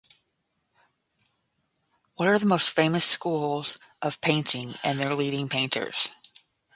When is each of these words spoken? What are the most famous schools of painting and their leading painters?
What 2.15 2.27
are 2.27 2.39
the 2.39 2.47
most 2.47 2.71
famous 2.71 3.05
schools 3.05 3.77
of 4.01 4.19
painting 4.19 4.73
and 4.83 4.99
their 4.99 5.13
leading 5.13 5.47
painters? 5.47 6.09